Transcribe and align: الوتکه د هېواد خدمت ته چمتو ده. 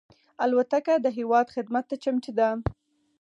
الوتکه 0.43 0.93
د 1.01 1.07
هېواد 1.17 1.47
خدمت 1.55 1.85
ته 1.89 1.95
چمتو 2.03 2.31
ده. 2.39 2.49